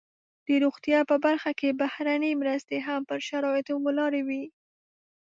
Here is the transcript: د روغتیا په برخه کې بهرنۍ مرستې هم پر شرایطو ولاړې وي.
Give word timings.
د 0.45 0.47
روغتیا 0.63 0.99
په 1.09 1.15
برخه 1.25 1.51
کې 1.59 1.77
بهرنۍ 1.81 2.33
مرستې 2.41 2.77
هم 2.87 3.01
پر 3.09 3.19
شرایطو 3.27 3.73
ولاړې 3.85 4.21
وي. 4.27 4.43